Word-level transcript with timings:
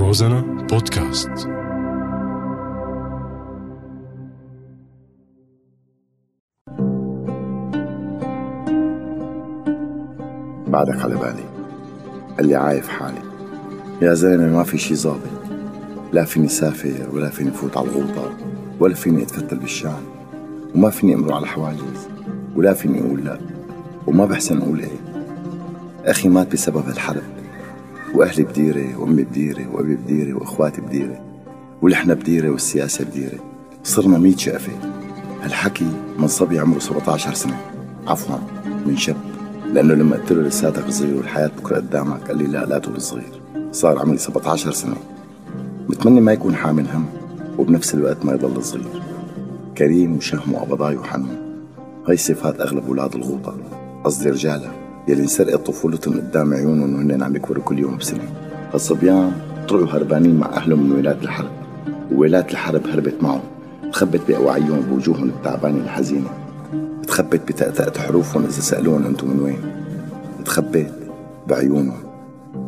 روزانا 0.00 0.40
بودكاست. 0.40 1.28
بعدك 10.68 11.00
على 11.00 11.14
بالي. 11.14 11.44
اللي 12.38 12.54
عايف 12.54 12.88
حالي. 12.88 13.22
يا 14.02 14.14
زلمة 14.14 14.56
ما 14.56 14.64
في 14.64 14.78
شي 14.78 14.94
ظابط. 14.96 15.20
لا 16.12 16.24
فيني 16.24 16.48
سافر 16.48 17.08
ولا 17.12 17.30
فيني 17.30 17.50
فوت 17.50 17.76
على 17.76 17.86
الغوطة 17.86 18.32
ولا 18.80 18.94
فيني 18.94 19.22
أتفتل 19.22 19.56
بالشام 19.58 20.02
وما 20.74 20.90
فيني 20.90 21.14
أمر 21.14 21.32
على 21.32 21.42
الحواجز 21.42 22.08
ولا 22.56 22.72
فيني 22.74 23.00
أقول 23.00 23.24
لا 23.24 23.38
وما 24.06 24.26
بحسن 24.26 24.62
أقول 24.62 24.80
إيه. 24.80 24.98
أخي 26.04 26.28
مات 26.28 26.52
بسبب 26.52 26.88
الحرب. 26.88 27.39
وأهلي 28.14 28.42
بديره 28.42 28.96
وأمي 28.98 29.22
بديره 29.22 29.74
وأبي 29.74 29.94
بديره 29.94 30.34
وإخواتي 30.34 30.80
بديره 30.80 31.20
ولحنا 31.82 32.14
بديره 32.14 32.50
والسياسة 32.50 33.04
بديره 33.04 33.38
صرنا 33.84 34.18
ميت 34.18 34.38
شقفة. 34.38 34.72
هالحكي 35.42 35.86
من 36.18 36.28
صبي 36.28 36.58
عمره 36.58 36.78
17 36.78 37.34
سنة. 37.34 37.56
عفوا 38.06 38.36
من 38.86 38.96
شاب 38.96 39.16
لأنه 39.72 39.94
لما 39.94 40.16
قلت 40.16 40.32
له 40.32 40.42
لساتك 40.42 40.90
صغير 40.90 41.16
والحياة 41.16 41.50
بكرة 41.58 41.76
قدامك 41.76 42.28
قال 42.28 42.38
لي 42.38 42.44
لا 42.44 42.66
لا 42.66 42.78
تقول 42.78 43.00
صغير. 43.00 43.42
صار 43.72 43.98
عمري 43.98 44.18
17 44.18 44.72
سنة. 44.72 44.96
بتمنى 45.88 46.20
ما 46.20 46.32
يكون 46.32 46.54
حامل 46.54 46.86
هم 46.88 47.06
وبنفس 47.58 47.94
الوقت 47.94 48.24
ما 48.24 48.32
يضل 48.32 48.64
صغير. 48.64 49.02
كريم 49.78 50.16
وشهم 50.16 50.54
وقبضاي 50.54 50.96
وحنون. 50.96 51.36
هاي 52.08 52.16
صفات 52.16 52.60
أغلب 52.60 52.86
أولاد 52.86 53.14
الغوطة. 53.14 53.56
قصدي 54.04 54.30
رجالها 54.30 54.79
يلي 55.10 55.22
انسرقت 55.22 55.66
طفولتهم 55.66 56.14
قدام 56.14 56.54
عيونهم 56.54 56.94
وهن 56.94 57.22
عم 57.22 57.36
يكبروا 57.36 57.64
كل 57.64 57.78
يوم 57.78 57.96
بسنة. 57.96 58.22
هالصبيان 58.74 59.32
طلعوا 59.68 59.86
هربانين 59.86 60.38
مع 60.38 60.46
أهلهم 60.46 60.82
من 60.82 60.92
ولايات 60.92 61.22
الحرب. 61.22 61.50
وولايات 62.12 62.50
الحرب 62.52 62.86
هربت 62.86 63.22
معهم. 63.22 63.40
تخبت 63.92 64.20
بأوعيهم 64.28 64.80
بوجوههم 64.80 65.28
التعبانة 65.28 65.78
الحزينة. 65.84 66.30
تخبت 67.06 67.48
بتأتأة 67.48 68.02
حروفهم 68.02 68.42
إذا 68.42 68.60
سألوهم 68.60 69.06
أنتم 69.06 69.30
من 69.30 69.40
وين. 69.40 69.58
تخبت 70.44 70.92
بعيونهم 71.48 72.02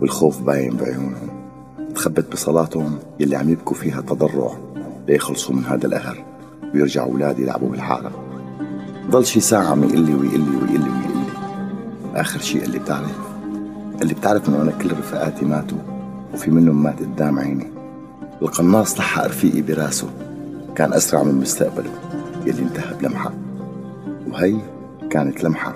والخوف 0.01 0.43
باين 0.43 0.77
بعيونهم. 0.77 1.29
تخبت 1.95 2.33
بصلاتهم 2.33 2.99
يلي 3.21 3.37
عم 3.37 3.49
يبكوا 3.49 3.77
فيها 3.77 4.01
تضرع 4.01 4.53
ليخلصوا 5.09 5.55
من 5.55 5.65
هذا 5.65 5.87
القهر 5.87 6.25
ويرجعوا 6.75 7.13
أولادي 7.13 7.43
يلعبوا 7.43 7.69
بالحارة. 7.69 8.13
ضل 9.11 9.27
شي 9.27 9.41
ساعة 9.41 9.65
عم 9.65 9.85
يقول 9.85 10.01
لي 10.01 10.15
ويقول 10.15 10.41
لي 10.41 11.02
ويقول 12.13 12.21
لي 12.21 12.21
ويقول 12.21 12.21
لي 12.21 12.21
آخر 12.21 12.41
شي 12.41 12.65
اللي 12.65 12.79
بتعرف 12.79 13.19
اللي 14.03 14.15
بتعرف 14.15 14.49
إنه 14.49 14.63
أنا 14.63 14.73
كل 14.73 14.91
رفقاتي 14.91 15.45
ماتوا 15.45 15.79
وفي 16.35 16.51
منهم 16.51 16.83
مات 16.83 17.01
قدام 17.01 17.39
عيني. 17.39 17.71
القناص 18.43 18.99
لحق 18.99 19.27
رفيقي 19.27 19.63
براسه. 19.63 20.09
كان 20.75 20.93
أسرع 20.93 21.23
من 21.23 21.35
مستقبله 21.35 21.91
يلي 22.47 22.63
انتهى 22.63 22.95
بلمحة. 23.01 23.33
وهي 24.31 24.57
كانت 25.11 25.45
لمحة 25.45 25.75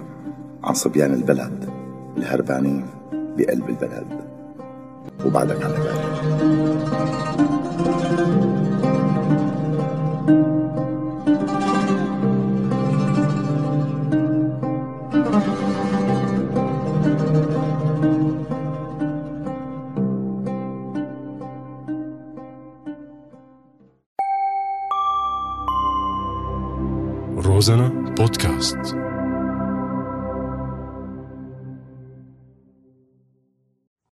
عن 0.64 0.74
صبيان 0.74 1.14
البلد 1.14 1.68
الهربانين 2.16 2.86
بقلب 3.12 3.68
البلد. 3.68 4.06
وبعدك 5.26 5.64
على 5.64 5.74
بالي 5.74 5.96
روزانا 27.46 27.88
بودكاست 27.88 28.96